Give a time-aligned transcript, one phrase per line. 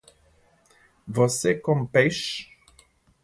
[1.07, 2.47] Você come peixe?